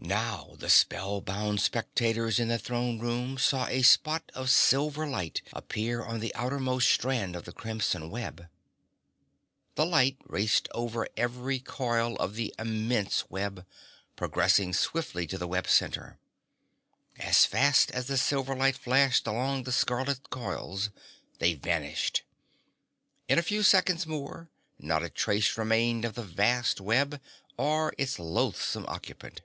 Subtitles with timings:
[0.00, 6.04] Now the spellbound spectators in the throne room saw a spot of silver light appear
[6.04, 8.48] on the outermost strand of the crimson web.
[9.74, 13.66] The light raced over every coil of the immense web,
[14.14, 16.16] progressing swiftly to the web's center.
[17.18, 20.90] As fast as the silver light flashed along the scarlet coils,
[21.40, 22.22] they vanished.
[23.28, 24.48] In a few seconds more
[24.78, 27.20] not a trace remained of the vast web
[27.56, 29.42] or its loathsome occupant.